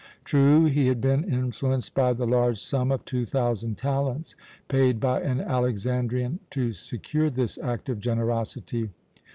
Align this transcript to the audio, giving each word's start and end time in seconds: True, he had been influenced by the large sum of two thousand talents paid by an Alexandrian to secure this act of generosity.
True, 0.23 0.65
he 0.65 0.87
had 0.87 0.99
been 0.99 1.23
influenced 1.23 1.93
by 1.93 2.13
the 2.13 2.25
large 2.25 2.59
sum 2.59 2.91
of 2.91 3.05
two 3.05 3.23
thousand 3.23 3.77
talents 3.77 4.35
paid 4.67 4.99
by 4.99 5.21
an 5.21 5.39
Alexandrian 5.39 6.39
to 6.49 6.73
secure 6.73 7.29
this 7.29 7.59
act 7.59 7.87
of 7.87 7.99
generosity. 7.99 8.89